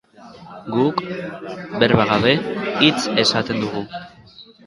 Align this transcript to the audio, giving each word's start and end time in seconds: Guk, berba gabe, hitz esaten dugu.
Guk, 0.75 1.03
berba 1.83 2.07
gabe, 2.13 2.33
hitz 2.79 3.05
esaten 3.25 3.63
dugu. 3.67 3.85